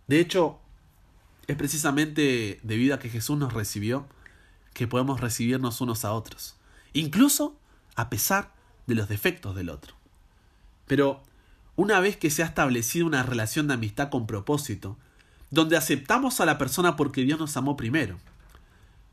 De 0.07 0.21
hecho, 0.21 0.61
es 1.49 1.57
precisamente 1.57 2.61
debido 2.63 2.95
a 2.95 3.01
que 3.01 3.09
Jesús 3.09 3.37
nos 3.37 3.53
recibió 3.53 4.07
que 4.73 4.87
podemos 4.87 5.21
recibirnos 5.21 5.81
unos 5.81 6.05
a 6.05 6.13
otros, 6.13 6.55
incluso 6.93 7.57
a 7.97 8.09
pesar 8.09 8.53
de 8.87 8.95
los 8.95 9.09
defectos 9.09 9.57
del 9.57 9.71
otro. 9.71 10.00
Pero 10.91 11.23
una 11.77 12.01
vez 12.01 12.17
que 12.17 12.31
se 12.31 12.43
ha 12.43 12.47
establecido 12.47 13.07
una 13.07 13.23
relación 13.23 13.69
de 13.69 13.75
amistad 13.75 14.11
con 14.11 14.27
propósito, 14.27 14.99
donde 15.49 15.77
aceptamos 15.77 16.41
a 16.41 16.47
la 16.47 16.59
persona 16.59 16.97
porque 16.97 17.23
Dios 17.23 17.39
nos 17.39 17.57
amó 17.57 17.77
primero, 17.77 18.19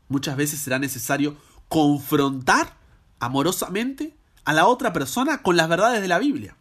muchas 0.08 0.36
veces 0.36 0.58
será 0.58 0.80
necesario 0.80 1.36
confrontar 1.68 2.74
amorosamente 3.20 4.16
a 4.44 4.54
la 4.54 4.66
otra 4.66 4.92
persona 4.92 5.40
con 5.42 5.56
las 5.56 5.68
verdades 5.68 6.02
de 6.02 6.08
la 6.08 6.18
Biblia. 6.18 6.56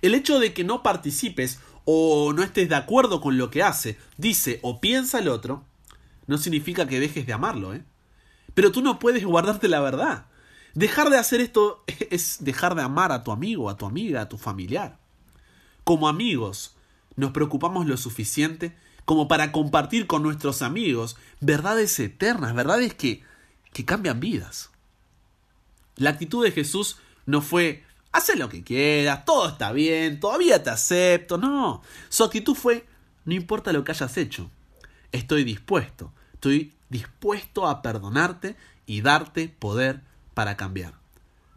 El 0.00 0.14
hecho 0.14 0.40
de 0.40 0.54
que 0.54 0.64
no 0.64 0.82
participes 0.82 1.60
o 1.84 2.32
no 2.32 2.42
estés 2.42 2.70
de 2.70 2.76
acuerdo 2.76 3.20
con 3.20 3.36
lo 3.36 3.50
que 3.50 3.62
hace, 3.62 3.98
dice 4.16 4.58
o 4.62 4.80
piensa 4.80 5.18
el 5.18 5.28
otro, 5.28 5.66
no 6.26 6.38
significa 6.38 6.88
que 6.88 6.98
dejes 6.98 7.26
de 7.26 7.34
amarlo, 7.34 7.74
¿eh? 7.74 7.84
Pero 8.54 8.72
tú 8.72 8.80
no 8.80 8.98
puedes 8.98 9.22
guardarte 9.22 9.68
la 9.68 9.80
verdad. 9.80 10.24
Dejar 10.74 11.10
de 11.10 11.18
hacer 11.18 11.40
esto 11.40 11.84
es 12.10 12.44
dejar 12.44 12.74
de 12.74 12.82
amar 12.82 13.12
a 13.12 13.24
tu 13.24 13.32
amigo, 13.32 13.70
a 13.70 13.76
tu 13.76 13.86
amiga, 13.86 14.22
a 14.22 14.28
tu 14.28 14.38
familiar. 14.38 14.98
Como 15.84 16.08
amigos, 16.08 16.76
nos 17.16 17.32
preocupamos 17.32 17.86
lo 17.86 17.96
suficiente 17.96 18.76
como 19.04 19.26
para 19.26 19.50
compartir 19.50 20.06
con 20.06 20.22
nuestros 20.22 20.62
amigos 20.62 21.16
verdades 21.40 21.98
eternas, 21.98 22.54
verdades 22.54 22.94
que 22.94 23.24
que 23.72 23.84
cambian 23.84 24.20
vidas. 24.20 24.70
La 25.96 26.10
actitud 26.10 26.44
de 26.44 26.52
Jesús 26.52 26.98
no 27.26 27.40
fue, 27.40 27.84
haz 28.12 28.34
lo 28.36 28.48
que 28.48 28.62
quieras, 28.62 29.24
todo 29.24 29.48
está 29.48 29.72
bien, 29.72 30.20
todavía 30.20 30.62
te 30.62 30.70
acepto, 30.70 31.38
no. 31.38 31.82
Su 32.08 32.24
actitud 32.24 32.54
fue, 32.54 32.86
no 33.24 33.34
importa 33.34 33.72
lo 33.72 33.84
que 33.84 33.92
hayas 33.92 34.16
hecho, 34.16 34.50
estoy 35.10 35.44
dispuesto, 35.44 36.12
estoy 36.34 36.74
dispuesto 36.88 37.66
a 37.66 37.82
perdonarte 37.82 38.56
y 38.86 39.00
darte 39.00 39.48
poder 39.48 40.02
para 40.34 40.56
cambiar. 40.56 40.94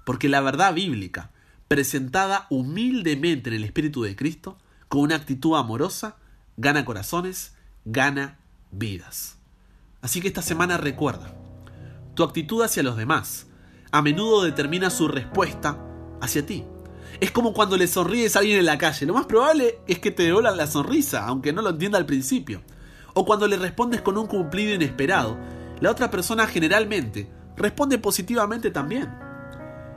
Porque 0.05 0.29
la 0.29 0.41
verdad 0.41 0.73
bíblica, 0.73 1.31
presentada 1.67 2.47
humildemente 2.49 3.49
en 3.49 3.55
el 3.55 3.63
Espíritu 3.63 4.03
de 4.03 4.15
Cristo, 4.15 4.57
con 4.87 5.01
una 5.01 5.15
actitud 5.15 5.55
amorosa, 5.55 6.17
gana 6.57 6.85
corazones, 6.85 7.55
gana 7.85 8.37
vidas. 8.71 9.37
Así 10.01 10.21
que 10.21 10.27
esta 10.27 10.41
semana 10.41 10.77
recuerda, 10.77 11.33
tu 12.13 12.23
actitud 12.23 12.63
hacia 12.63 12.83
los 12.83 12.97
demás 12.97 13.47
a 13.91 14.01
menudo 14.01 14.43
determina 14.43 14.89
su 14.89 15.07
respuesta 15.07 15.79
hacia 16.21 16.45
ti. 16.45 16.65
Es 17.21 17.31
como 17.31 17.53
cuando 17.53 17.77
le 17.77 17.87
sonríes 17.87 18.35
a 18.35 18.39
alguien 18.39 18.59
en 18.59 18.65
la 18.65 18.77
calle. 18.77 19.05
Lo 19.05 19.13
más 19.13 19.25
probable 19.25 19.79
es 19.87 19.99
que 19.99 20.11
te 20.11 20.23
devuelvan 20.23 20.57
la 20.57 20.67
sonrisa, 20.67 21.25
aunque 21.25 21.53
no 21.53 21.61
lo 21.61 21.69
entienda 21.69 21.97
al 21.97 22.05
principio. 22.05 22.61
O 23.13 23.25
cuando 23.25 23.47
le 23.47 23.55
respondes 23.55 24.01
con 24.01 24.17
un 24.17 24.27
cumplido 24.27 24.73
inesperado, 24.73 25.37
la 25.79 25.91
otra 25.91 26.11
persona 26.11 26.45
generalmente 26.45 27.29
responde 27.57 27.97
positivamente 27.97 28.71
también. 28.71 29.13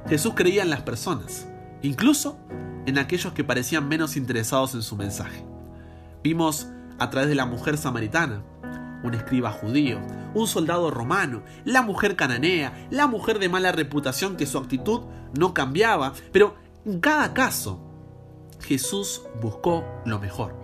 Jesús 0.09 0.33
creía 0.35 0.63
en 0.63 0.71
las 0.71 0.83
personas, 0.83 1.49
incluso 1.83 2.39
en 2.87 2.99
aquellos 2.99 3.33
que 3.33 3.45
parecían 3.45 3.89
menos 3.89 4.17
interesados 4.17 4.75
en 4.75 4.83
su 4.83 4.97
mensaje. 4.97 5.45
Vimos 6.23 6.69
a 6.99 7.11
través 7.11 7.29
de 7.29 7.35
la 7.35 7.47
mujer 7.47 7.77
samaritana, 7.77 8.43
un 9.05 9.15
escriba 9.15 9.51
judío, 9.51 10.01
un 10.35 10.47
soldado 10.47 10.91
romano, 10.91 11.43
la 11.65 11.83
mujer 11.83 12.17
cananea, 12.17 12.89
la 12.91 13.07
mujer 13.07 13.39
de 13.39 13.49
mala 13.49 13.73
reputación 13.73 14.37
que 14.37 14.47
su 14.47 14.59
actitud 14.59 15.03
no 15.39 15.55
cambiaba, 15.55 16.13
pero 16.33 16.57
en 16.85 17.01
cada 17.01 17.35
caso 17.35 17.85
Jesús 18.61 19.23
buscó 19.41 19.85
lo 20.05 20.19
mejor, 20.19 20.55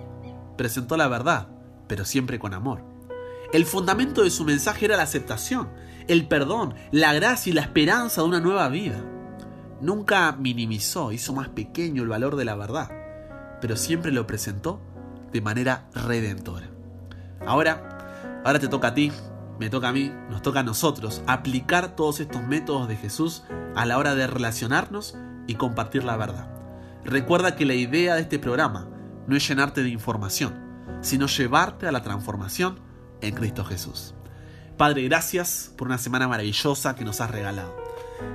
presentó 0.56 0.96
la 0.96 1.08
verdad, 1.08 1.48
pero 1.86 2.04
siempre 2.04 2.38
con 2.38 2.54
amor. 2.54 2.82
El 3.52 3.66
fundamento 3.66 4.22
de 4.22 4.30
su 4.30 4.44
mensaje 4.44 4.86
era 4.86 4.96
la 4.96 5.04
aceptación, 5.04 5.68
el 6.08 6.26
perdón, 6.26 6.74
la 6.90 7.12
gracia 7.12 7.50
y 7.50 7.54
la 7.54 7.62
esperanza 7.62 8.22
de 8.22 8.28
una 8.28 8.40
nueva 8.40 8.68
vida. 8.68 9.02
Nunca 9.80 10.32
minimizó, 10.32 11.12
hizo 11.12 11.32
más 11.32 11.48
pequeño 11.48 12.02
el 12.02 12.08
valor 12.08 12.36
de 12.36 12.44
la 12.44 12.54
verdad, 12.54 12.90
pero 13.60 13.76
siempre 13.76 14.12
lo 14.12 14.26
presentó 14.26 14.80
de 15.32 15.40
manera 15.40 15.88
redentora. 15.94 16.68
Ahora, 17.46 18.42
ahora 18.44 18.58
te 18.58 18.68
toca 18.68 18.88
a 18.88 18.94
ti 18.94 19.10
me 19.58 19.70
toca 19.70 19.88
a 19.88 19.92
mí, 19.92 20.12
nos 20.30 20.42
toca 20.42 20.60
a 20.60 20.64
nosotros 20.64 21.22
aplicar 21.26 21.94
todos 21.94 22.20
estos 22.20 22.42
métodos 22.42 22.88
de 22.88 22.96
Jesús 22.96 23.44
a 23.76 23.86
la 23.86 23.98
hora 23.98 24.14
de 24.14 24.26
relacionarnos 24.26 25.16
y 25.46 25.54
compartir 25.54 26.04
la 26.04 26.16
verdad. 26.16 26.50
Recuerda 27.04 27.54
que 27.54 27.64
la 27.64 27.74
idea 27.74 28.16
de 28.16 28.22
este 28.22 28.38
programa 28.38 28.88
no 29.26 29.36
es 29.36 29.46
llenarte 29.46 29.82
de 29.82 29.90
información, 29.90 30.54
sino 31.02 31.26
llevarte 31.26 31.86
a 31.86 31.92
la 31.92 32.02
transformación 32.02 32.80
en 33.20 33.34
Cristo 33.34 33.64
Jesús. 33.64 34.14
Padre, 34.76 35.02
gracias 35.02 35.72
por 35.76 35.88
una 35.88 35.98
semana 35.98 36.28
maravillosa 36.28 36.94
que 36.94 37.04
nos 37.04 37.20
has 37.20 37.30
regalado. 37.30 37.76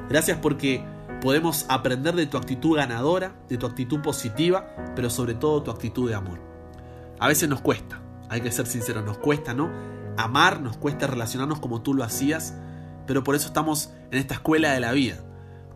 Gracias 0.10 0.38
porque 0.38 0.84
podemos 1.22 1.65
aprender 1.69 2.15
de 2.15 2.27
tu 2.27 2.38
actitud 2.38 2.77
ganadora, 2.77 3.34
de 3.50 3.58
tu 3.58 3.65
actitud 3.65 4.01
positiva, 4.01 4.67
pero 4.96 5.10
sobre 5.10 5.34
todo 5.34 5.63
tu 5.63 5.72
actitud 5.72 6.10
de 6.10 6.15
amor. 6.15 6.39
A 7.19 7.27
veces 7.27 7.50
nos 7.50 7.62
cuesta, 7.62 8.01
hay 8.29 8.41
que 8.41 8.51
ser 8.51 8.67
sinceros, 8.67 9.03
nos 9.03 9.17
cuesta, 9.17 9.53
¿no? 9.53 9.69
amar, 10.19 10.62
nos 10.62 10.77
cuesta 10.77 11.08
relacionarnos 11.08 11.60
como 11.60 11.81
tú 11.81 11.93
lo 11.93 12.03
hacías, 12.03 12.53
pero 13.08 13.24
por 13.24 13.36
eso 13.36 13.48
estamos 13.48 13.91
en 14.12 14.19
esta 14.19 14.36
escuela 14.36 14.72
de 14.72 14.79
la 14.79 14.91
vida, 14.91 15.17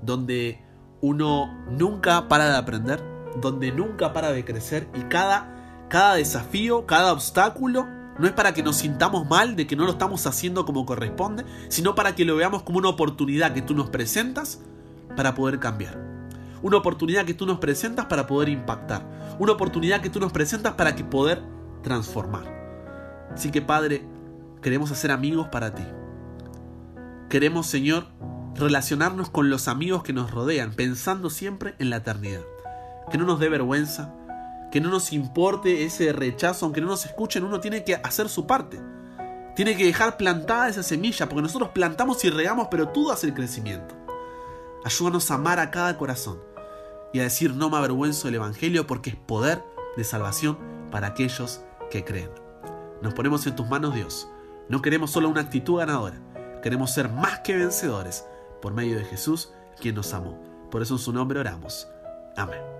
donde 0.01 0.61
uno 1.01 1.47
nunca 1.69 2.27
para 2.27 2.49
de 2.49 2.57
aprender, 2.57 3.03
donde 3.41 3.71
nunca 3.71 4.13
para 4.13 4.31
de 4.31 4.43
crecer 4.43 4.87
y 4.93 5.01
cada, 5.03 5.85
cada 5.89 6.15
desafío, 6.15 6.85
cada 6.85 7.13
obstáculo, 7.13 7.87
no 8.19 8.27
es 8.27 8.33
para 8.33 8.53
que 8.53 8.63
nos 8.63 8.77
sintamos 8.77 9.27
mal 9.27 9.55
de 9.55 9.67
que 9.67 9.75
no 9.75 9.85
lo 9.85 9.91
estamos 9.91 10.25
haciendo 10.27 10.65
como 10.65 10.85
corresponde, 10.85 11.45
sino 11.69 11.95
para 11.95 12.15
que 12.15 12.25
lo 12.25 12.35
veamos 12.35 12.63
como 12.63 12.79
una 12.79 12.89
oportunidad 12.89 13.53
que 13.53 13.61
tú 13.61 13.73
nos 13.73 13.89
presentas 13.89 14.61
para 15.15 15.35
poder 15.35 15.59
cambiar. 15.59 15.97
Una 16.61 16.77
oportunidad 16.77 17.25
que 17.25 17.33
tú 17.33 17.45
nos 17.45 17.59
presentas 17.59 18.05
para 18.05 18.27
poder 18.27 18.49
impactar. 18.49 19.35
Una 19.39 19.53
oportunidad 19.53 20.01
que 20.01 20.09
tú 20.09 20.19
nos 20.19 20.31
presentas 20.31 20.73
para 20.73 20.95
que 20.95 21.03
poder 21.03 21.41
transformar. 21.81 22.45
Así 23.33 23.51
que 23.51 23.61
Padre, 23.61 24.05
Queremos 24.63 24.91
hacer 24.91 25.11
amigos 25.11 25.49
para 25.49 25.75
ti. 25.75 25.83
Queremos, 27.29 27.67
Señor, 27.67 28.07
relacionarnos 28.55 29.29
con 29.29 29.49
los 29.49 29.67
amigos 29.67 30.03
que 30.03 30.13
nos 30.13 30.31
rodean, 30.31 30.71
pensando 30.71 31.29
siempre 31.29 31.75
en 31.79 31.89
la 31.89 31.97
eternidad. 31.97 32.43
Que 33.11 33.17
no 33.17 33.25
nos 33.25 33.41
dé 33.41 33.49
vergüenza, 33.49 34.15
que 34.73 34.81
no 34.81 34.89
nos 34.89 35.13
importe 35.13 35.85
ese 35.85 36.11
rechazo, 36.13 36.65
aunque 36.65 36.81
no 36.81 36.87
nos 36.87 37.05
escuchen, 37.05 37.43
uno 37.43 37.59
tiene 37.59 37.83
que 37.83 37.93
hacer 37.93 38.27
su 38.27 38.47
parte. 38.47 38.81
Tiene 39.55 39.77
que 39.77 39.85
dejar 39.85 40.17
plantada 40.17 40.67
esa 40.67 40.81
semilla, 40.81 41.29
porque 41.29 41.43
nosotros 41.43 41.69
plantamos 41.75 42.25
y 42.25 42.31
regamos, 42.31 42.69
pero 42.71 42.89
tú 42.89 43.07
das 43.07 43.23
el 43.23 43.35
crecimiento. 43.35 43.93
Ayúdanos 44.83 45.29
a 45.29 45.35
amar 45.35 45.59
a 45.59 45.69
cada 45.69 45.95
corazón 45.95 46.41
y 47.13 47.19
a 47.19 47.23
decir 47.23 47.53
no 47.53 47.69
me 47.69 47.77
avergüenzo 47.77 48.27
del 48.27 48.37
Evangelio 48.37 48.87
porque 48.87 49.11
es 49.11 49.15
poder 49.15 49.63
de 49.95 50.03
salvación 50.03 50.57
para 50.89 51.09
aquellos 51.09 51.61
que 51.91 52.03
creen. 52.03 52.31
Nos 53.03 53.13
ponemos 53.13 53.45
en 53.45 53.55
tus 53.55 53.69
manos, 53.69 53.93
Dios. 53.93 54.27
No 54.69 54.81
queremos 54.81 55.11
solo 55.11 55.29
una 55.29 55.41
actitud 55.41 55.77
ganadora, 55.77 56.19
queremos 56.63 56.89
ser 56.89 57.09
más 57.09 57.41
que 57.41 57.55
vencedores 57.55 58.25
por 58.59 58.73
medio 58.73 58.97
de 58.97 59.05
Jesús, 59.05 59.51
quien 59.79 59.93
nos 59.93 60.15
amó. 60.15 60.41
Por 60.71 60.81
eso 60.81 60.95
en 60.95 60.99
su 60.99 61.13
nombre 61.13 61.39
oramos. 61.39 61.87
Amén. 62.35 62.72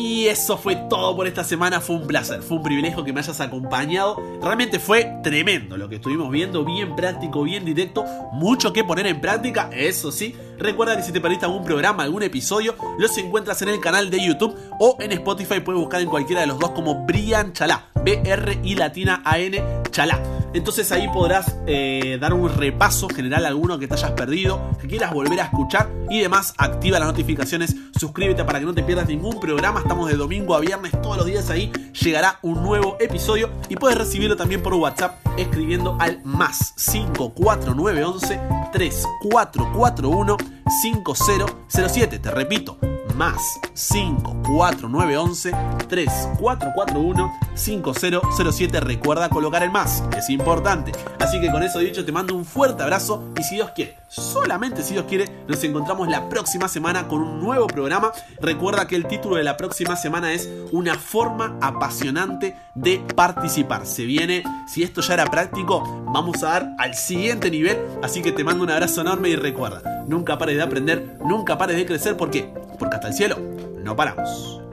Y 0.00 0.28
eso 0.28 0.56
fue 0.56 0.76
todo 0.76 1.16
por 1.16 1.26
esta 1.26 1.42
semana. 1.42 1.80
Fue 1.80 1.96
un 1.96 2.06
placer, 2.06 2.40
fue 2.42 2.58
un 2.58 2.62
privilegio 2.62 3.02
que 3.02 3.12
me 3.12 3.18
hayas 3.18 3.40
acompañado. 3.40 4.16
Realmente 4.40 4.78
fue 4.78 5.10
tremendo 5.24 5.76
lo 5.76 5.88
que 5.88 5.96
estuvimos 5.96 6.30
viendo, 6.30 6.64
bien 6.64 6.94
práctico, 6.94 7.42
bien 7.42 7.64
directo. 7.64 8.04
Mucho 8.32 8.72
que 8.72 8.84
poner 8.84 9.08
en 9.08 9.20
práctica, 9.20 9.70
eso 9.72 10.12
sí. 10.12 10.36
Recuerda 10.56 10.96
que 10.96 11.02
si 11.02 11.10
te 11.10 11.20
perdiste 11.20 11.46
algún 11.46 11.64
programa, 11.64 12.04
algún 12.04 12.22
episodio, 12.22 12.76
los 12.96 13.18
encuentras 13.18 13.60
en 13.62 13.70
el 13.70 13.80
canal 13.80 14.08
de 14.08 14.24
YouTube 14.24 14.56
o 14.78 14.96
en 15.00 15.10
Spotify. 15.10 15.58
Puedes 15.58 15.80
buscar 15.80 16.00
en 16.00 16.08
cualquiera 16.08 16.42
de 16.42 16.46
los 16.46 16.60
dos 16.60 16.70
como 16.70 17.04
Brian 17.04 17.52
Chalá. 17.52 17.88
B-R 18.04 18.60
y 18.62 18.76
latina 18.76 19.20
A-N 19.24 19.60
Chalá. 19.90 20.37
Entonces 20.54 20.90
ahí 20.92 21.08
podrás 21.08 21.56
eh, 21.66 22.18
dar 22.20 22.32
un 22.32 22.48
repaso 22.54 23.08
general 23.08 23.44
a 23.44 23.48
alguno 23.48 23.78
que 23.78 23.86
te 23.86 23.94
hayas 23.94 24.12
perdido, 24.12 24.60
que 24.80 24.88
quieras 24.88 25.12
volver 25.12 25.40
a 25.40 25.44
escuchar 25.44 25.90
y 26.08 26.20
demás. 26.20 26.54
Activa 26.56 26.98
las 26.98 27.08
notificaciones, 27.08 27.76
suscríbete 27.98 28.44
para 28.44 28.58
que 28.58 28.64
no 28.64 28.74
te 28.74 28.82
pierdas 28.82 29.08
ningún 29.08 29.38
programa. 29.40 29.80
Estamos 29.80 30.08
de 30.10 30.16
domingo 30.16 30.54
a 30.54 30.60
viernes 30.60 30.92
todos 31.02 31.18
los 31.18 31.26
días 31.26 31.50
ahí. 31.50 31.70
Llegará 32.00 32.38
un 32.42 32.62
nuevo 32.62 32.96
episodio 33.00 33.50
y 33.68 33.76
puedes 33.76 33.98
recibirlo 33.98 34.36
también 34.36 34.62
por 34.62 34.74
WhatsApp 34.74 35.18
escribiendo 35.36 35.96
al 36.00 36.20
más 36.24 36.74
54911 36.76 38.40
3441 38.72 40.36
5007. 40.82 42.18
Te 42.18 42.30
repito, 42.30 42.78
más 43.14 43.40
54911 43.74 45.52
3441 45.88 47.47
5007. 47.58 48.80
Recuerda 48.80 49.28
colocar 49.28 49.62
el 49.62 49.70
más, 49.70 50.02
es 50.16 50.30
importante. 50.30 50.92
Así 51.18 51.40
que 51.40 51.50
con 51.50 51.62
eso 51.62 51.80
dicho, 51.80 52.04
te 52.04 52.12
mando 52.12 52.34
un 52.34 52.44
fuerte 52.44 52.82
abrazo 52.82 53.24
y 53.38 53.42
si 53.42 53.56
Dios 53.56 53.70
quiere, 53.74 53.96
solamente 54.08 54.82
si 54.82 54.94
Dios 54.94 55.06
quiere, 55.08 55.28
nos 55.46 55.62
encontramos 55.64 56.08
la 56.08 56.28
próxima 56.28 56.68
semana 56.68 57.08
con 57.08 57.20
un 57.20 57.40
nuevo 57.40 57.66
programa. 57.66 58.12
Recuerda 58.40 58.86
que 58.86 58.96
el 58.96 59.06
título 59.06 59.36
de 59.36 59.44
la 59.44 59.56
próxima 59.56 59.96
semana 59.96 60.32
es 60.32 60.48
Una 60.72 60.94
forma 60.94 61.58
apasionante 61.60 62.56
de 62.74 63.02
participar. 63.14 63.86
Se 63.86 64.04
viene, 64.04 64.44
si 64.72 64.82
esto 64.82 65.00
ya 65.00 65.14
era 65.14 65.26
práctico, 65.26 66.04
vamos 66.12 66.42
a 66.42 66.48
dar 66.48 66.70
al 66.78 66.94
siguiente 66.94 67.50
nivel. 67.50 67.78
Así 68.02 68.22
que 68.22 68.32
te 68.32 68.44
mando 68.44 68.64
un 68.64 68.70
abrazo 68.70 69.00
enorme 69.00 69.30
y 69.30 69.36
recuerda, 69.36 70.04
nunca 70.06 70.38
pares 70.38 70.56
de 70.56 70.62
aprender, 70.62 71.18
nunca 71.24 71.58
pares 71.58 71.76
de 71.76 71.86
crecer. 71.86 72.16
¿Por 72.16 72.30
qué? 72.30 72.52
Porque 72.78 72.96
hasta 72.96 73.08
el 73.08 73.14
cielo 73.14 73.38
no 73.82 73.96
paramos. 73.96 74.67